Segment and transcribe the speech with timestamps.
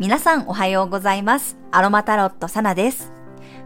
[0.00, 1.56] 皆さんおはようございます。
[1.70, 3.12] アロマタロットサナです。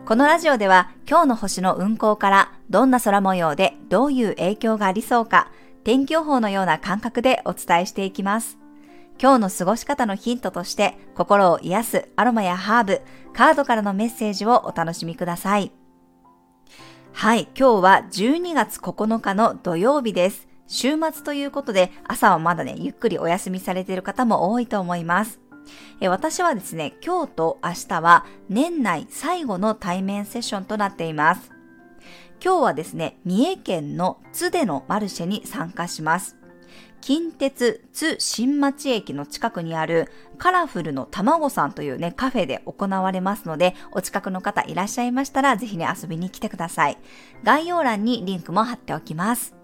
[0.04, 5.50] このラジオでは今日の星の運行からどんな空模様でどういう影響がありそうか
[5.84, 8.58] 天気予報のような感覚でお伝えしていきます。
[9.18, 13.00] 今日の過ごし方のヒントとして心を癒すアロマやハーブ、
[13.32, 15.72] カードからのメッセージをお楽しみください。
[17.14, 20.46] はい、今日は12月9日の土曜日です。
[20.66, 25.40] 週末ということで朝はまだね、ゆっくりお休みされている方も多いと思います。
[26.00, 31.50] え私はですね、今日と明日は年内最後の対面セッションとなっています。
[32.42, 36.36] 今日はですね、三重県の津でのマルシェに参加します。
[37.00, 46.98] 近鉄津新町駅の近くにあるカラフルの卵さんというね、カフェで行われますので、お近くの方いらっしゃいましたら、ぜひね、遊びに来てください。
[47.44, 49.57] 概要欄にリンクも貼っておきます。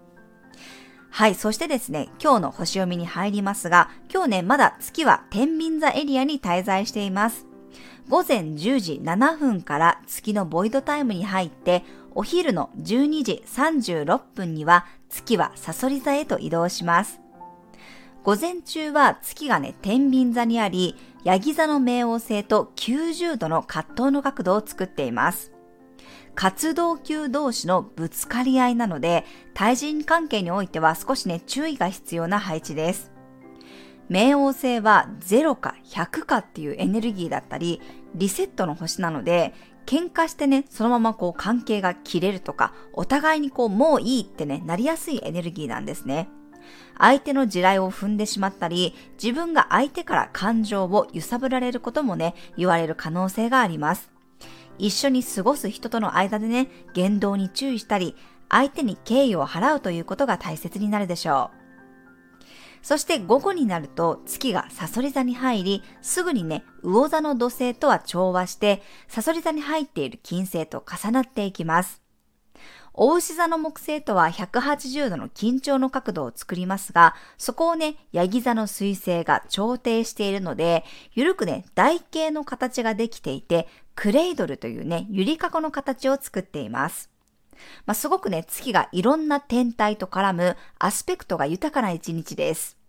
[1.15, 1.35] はい。
[1.35, 7.45] そしてですね、今日の星読みに入りますが、今日ね、まだ月は天秤座エリアに滞在しています。
[8.09, 11.85] 午前10時7分から月のボイドタイムに入って、
[12.15, 17.21] お昼の12時36分には月はサソリ座へと移動します。
[18.25, 25.54] 午前中は月がね、天秤座にあり、ヤギ座の冥王星と90度の葛藤の角度を作っています。
[26.35, 33.11] 活動級同士のぶつかり合いなので、対人関係においては少しね、注意が必要な配置です。
[34.09, 37.81] 冥王星は0か100かっていうエネルギーだったり、
[38.13, 39.53] リセットの星なので、
[39.85, 46.27] 喧嘩してね、そのままこう関係が切れるとか、お互いにこうもういいってね、なりやすいエネルギーなんですね。
[46.97, 54.14] 相手の地雷を踏んでしまったり、自分が相手から感情を揺さぶられることもね、言われる可能性があります。
[54.77, 58.15] 一緒に過ごす人との間でね、言動に注意したり、
[58.49, 61.65] 相手に敬意を払うということが大切になるでしょう。
[62.85, 72.04] そして午後になると月がサソリ座に入り、すぐにね、魚座の土星とは調和して、サソリ座に入っている金星と重なっていきます。
[72.97, 87.09] 大牛座の木星とは180度の緊張の角度を作りますが、そこをね、ヤギ座の彗星が調停しているので、ゆるくね、台形の形ができていて、クレイドルというね、ゆりかごの形を作っています。
[87.85, 92.84] まあ、すごくね、月がいろんな天体と絡むアスペクトが豊かな一日です。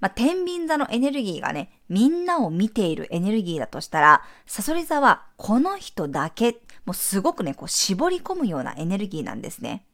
[0.00, 9.84] まあ、天秤座のエネルギーがね、みんなを見ているエネルギーだとしたら、サソリ座はこの人だけ、もうすごくね、こう絞り込むようなエネルギーなんですね。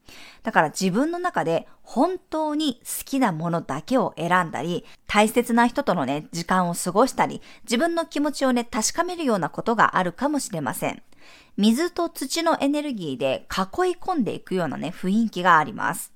[0.42, 11.02] だから自分の中で本当に好きなものだけを選んだり、大切な人とのね、時間を過ごしたり、自分の気持ちをね、確かめるようなことがあるかもしれません。
[11.56, 16.11] 水と土のエネルギーで囲い込んでいくようなね、雰囲気があります。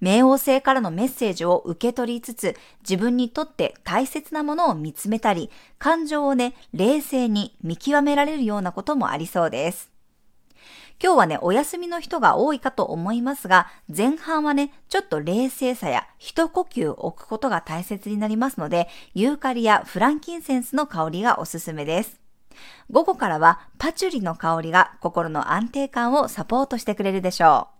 [0.00, 9.90] 冥王星からのメッセージを受け取りつつ、自分にとって大切なものを見つめたり、感情をね、冷静に見極められるようなこともありそうです。
[11.00, 22.20] 今日はね、お休みの人が多いかと思いますが、前半はね、ちょっと冷静さや一呼吸置くことが大切になりますので、ユーカリやフランキンセンスの香りがおすすめです。
[22.90, 27.77] 午後からはパチュリの香りが心の安定感をサポートしてくれるでしょう。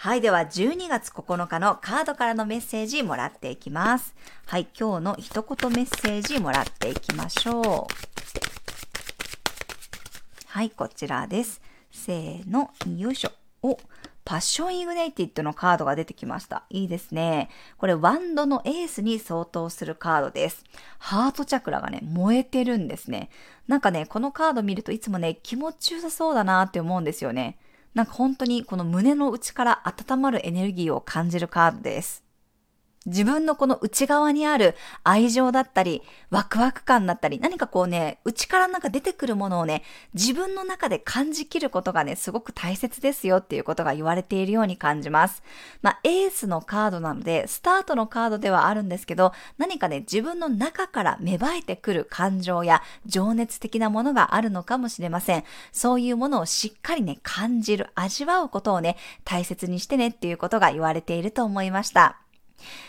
[0.00, 0.20] はい。
[0.20, 4.14] では、12月9日のカードからのメッセージもらっていきます。
[4.46, 4.68] はい。
[4.78, 7.94] 今日の一言メッセージもらっていきましょう。
[10.46, 10.70] はい。
[10.70, 11.60] こちらです。
[11.90, 12.70] せーの。
[12.96, 13.32] よいしょ。
[13.60, 13.76] お、
[14.24, 16.62] パッションイグネイティッドのカードが出てきました。
[16.70, 17.50] いいですね。
[17.76, 20.62] これ、ワンドのエースに相当するカードです。
[21.00, 23.30] ハートチャクラがね、燃えてるんですね。
[23.66, 27.58] なんかね、このカード見るといつもね、気持ちよさそうだなって思うんですよね。
[27.94, 32.27] なんか本当にこの胸の内から温まるエネルギーを感じるカードです。
[33.08, 39.82] 自分のこの内側にある愛情だったり、ワクワク感だったり、何かこうね、内からなんか出てくるものをね、
[40.14, 45.42] 自分の中で感じきることがね、すごく大切ですよっていうことが言われているように感じます。
[45.82, 55.44] まあ、エースのカードなので、スタートのカードではあるんですけど、何かね、自分の中から芽生えてくる感情や情熱的なものがあるのかもしれません。
[55.72, 62.27] そういうものをしっかりね、感じる、味わうことをね、大切にしてねっていうことが言われていると思いました。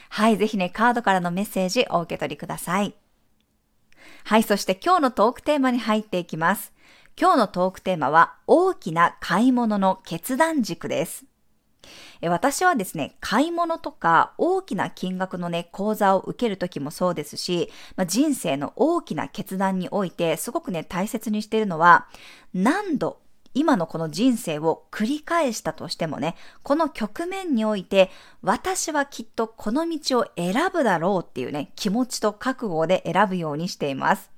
[0.09, 2.93] はい、ぜひね、カードからのメッセージお受け取りください。
[4.25, 6.73] はい、そして今日のトークテーマに入っていきます。
[7.19, 11.25] 今日のトークテーマは、大きな買い物の決断軸です。
[12.21, 22.07] 私はですね、買い物とか大きな金額のね、講座を受けるときもそうですし、まあ、人生の大きな決断においてすごくね、大切にしているのは、
[22.53, 23.21] 何度
[23.53, 28.09] 今のこの人生を繰り返したとしてもね、この局面において、
[28.41, 34.31] 私はきっとこの道を選ぶだろうっていうね、気持ちと覚悟で選ぶようにしています。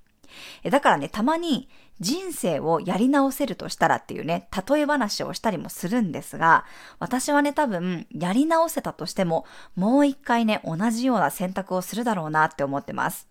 [0.70, 1.70] だからね、たまに
[2.00, 6.66] 人生をやり直せるとしたらっていうね、例え話をしたりもするんですが、
[7.00, 13.28] 私はね、多分、やり直せたとしても、もう一回ね、同じような選択をするだろうなって思ってます。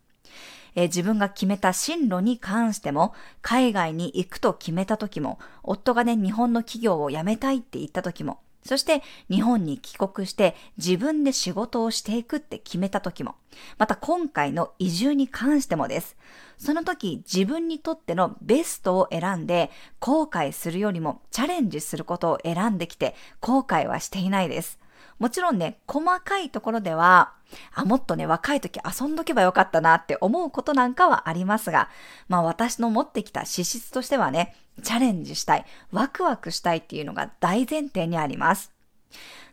[0.75, 13.37] えー、自分が決めた進路に関しても、海外に行くと決めた時も、夫がね、日本の企業を辞めたいって言った時も、そして日本に帰国して自分で仕事をしていくって決めた時も、
[13.79, 16.17] また今回の移住に関してもです。
[16.59, 24.79] その時自分にとってのベストを選んで後悔するよりもチャレンジすることを選んできて後悔はしていないです。
[25.21, 27.35] もちろんね、細かいところでは、
[27.75, 31.91] あ、もっとね、若い時遊んどけばよかったなって思うことなんかはありますが、
[32.29, 38.73] まあ私の持ってきた資質としてはね、チャレンジしたい、ワクワクしたいっていうのが大前提にあります。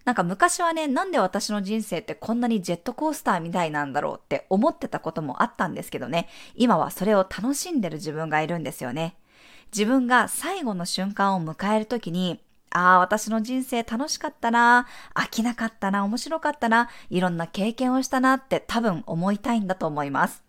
[0.06, 9.18] なんか昔はね、なんで私の人生ってこんなにジェットコースターみたいなんだろうって思ってたこともあったんですけどね、今はそれを楽しんでる自分がいるんですよね。
[9.74, 12.40] 自分が最後の瞬間を迎えるときに、
[12.78, 14.86] ああ、私の人生楽しかったな、
[15.16, 20.44] 飽きなかったな、面白かったな、いろんな経験をしたなって多分思いたいんだと思います。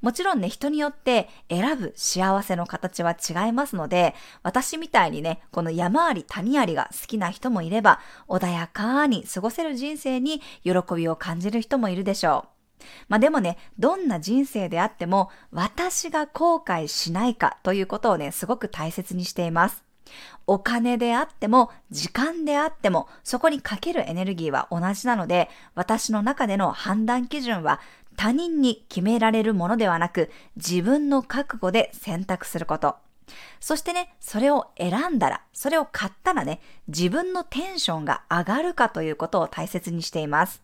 [0.00, 4.14] もちろんね、人によって選ぶ幸せの形は違いますので、
[4.44, 12.46] 私みたいにね、この山あり谷ありが好きな人もいれば、穏やかに過ごせる人生に喜びを感じる人もいるでしょ
[12.80, 12.84] う。
[13.08, 19.87] まあでもね、どんな人生であっても、私が後悔しないかということをね、すごく大切にしています。
[20.46, 27.80] お金であっても、時間であっても、そこにかけるエネルギーは同じなので、私の中での判断基準は
[28.16, 32.96] 他人に決められるものではなく、自分の覚悟で選択すること。
[33.60, 40.62] そしてね、それを選んだら、それを買ったらね、自分のテンションが上がるかということを大切にしています。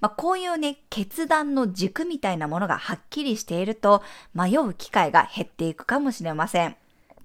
[0.00, 4.02] まあ、こういうね、決断の軸みたいなものがはっきりしていると、
[4.34, 6.76] 迷う機会が減っていくかもしれません。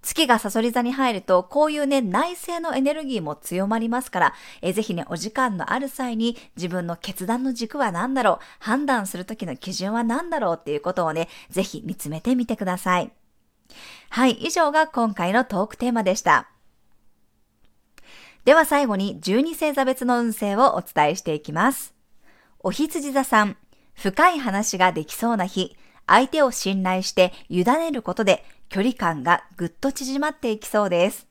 [0.02, 13.12] 月がサソリ座に入ると、こういうね、内政のエネルギーも強まりますから、えぜひね、お時間のある際に自分の決断の軸は何だろう、判断するときの基準は何だろうっていうことをね、ぜひ見つめてみてください。
[14.10, 16.50] はい、以上が今回のトークテーマでした。
[18.46, 21.94] では最後に12星座別の運勢をお伝えしていきます。
[22.62, 23.58] お羊座さん、
[23.94, 25.76] 深い話ができそうな日、
[26.08, 31.28] 相手を信頼して委ねることで距離感がぐっと縮まっていきそうです。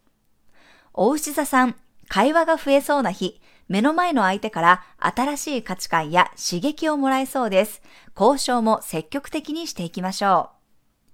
[0.95, 1.77] お牛座さん、
[2.09, 7.83] 会話が増えそうな日、目の前の相手から新しい価値観や刺激をもらえそうです。
[8.19, 10.51] 交渉も積極的にしていきましょ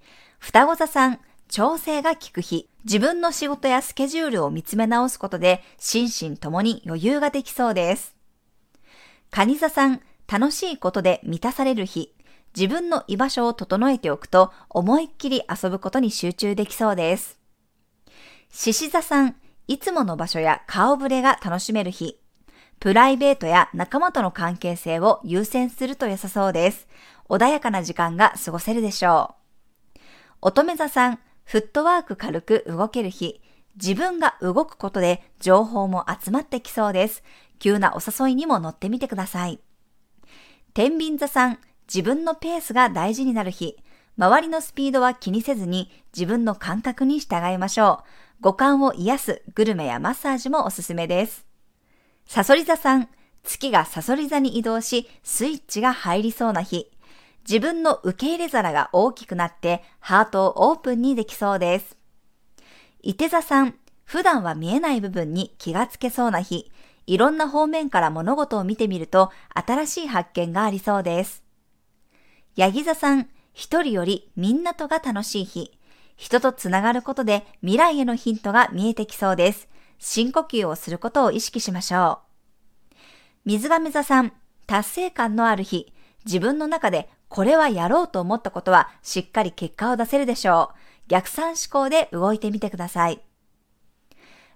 [0.01, 0.05] う。
[0.39, 8.15] 双子座さん、調整が効く日、自分の仕事やスケジュールを見つめ直すことで心身ともに余裕ができそうです。
[9.31, 12.15] 蟹座さん、楽しいことで満たされる日、
[12.57, 17.39] 自分の居場所を整えておくと思いっきり遊ぶことに集中できそうです。
[18.51, 19.37] 獅子座さん、
[19.69, 22.19] いつもの場所や顔ぶれが楽しめる日。
[22.81, 26.89] プライベートや仲間との関係性を優先すると良さそうです。
[27.29, 29.37] 穏やかな時間が過ごせるでしょ
[29.97, 30.01] う。
[30.43, 33.41] 乙女座さん、フットワーク軽く動ける日。
[33.77, 37.23] 自分が動くことで情報も集まってきそうです。
[37.59, 39.61] 急なお誘いにも乗ってみてください。
[40.75, 41.59] 天秤座さん、
[41.93, 43.77] 自分のペースが大事になる日、
[44.17, 48.05] 周りのスピードは気にせずに自分の感覚に従いましょう。
[48.41, 51.45] 五感を癒すグルメやマッサージもおすすめです。
[52.25, 53.11] サソリ座さん、
[53.43, 56.91] 月がサソリ座に移動し、スイッチが入りそうな日。
[57.47, 61.99] 自分の受け入れ皿が大きくなってハートをオープンにできそうです。
[63.03, 66.73] 伊手座さん、普段は見えない部分に気がつけそうな日。
[67.07, 71.43] いろんな方面から物事を見てみると新しい発見がありそうです。
[72.55, 75.79] ヤギ座さん、一人よりみんなとが楽しい日。
[76.17, 79.69] 人とつながることで未来へのヒントが見えてきそうです。
[79.99, 82.21] 深呼吸をすることを意識しましょ
[82.93, 82.97] う。
[83.47, 84.33] 水亀座さん、
[84.67, 85.95] 達成感のある日。
[86.27, 91.09] 自分の中でこれはやろうと思ったことはしっかり結果を出せるでしょう。
[91.09, 93.23] 逆算思考で動いてみてください。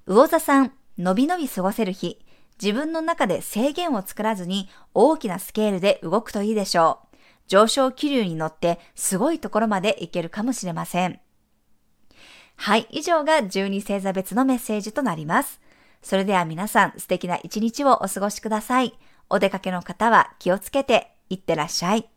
[0.06, 2.20] 魚座さん、のびのび過ごせる日。
[2.62, 7.05] 自分の中で制限を作らずに大きなスケールで動くといいでしょう。
[7.46, 11.20] 上昇気流に乗ってすごいところまで行けるかもしれません。
[12.56, 15.60] はい、以上が12星座別のメッセージとなります。
[16.02, 18.94] それでは皆さん素敵な一日をお過ごしください。
[19.28, 22.08] お出かけの方は気をつけていってらっしゃい。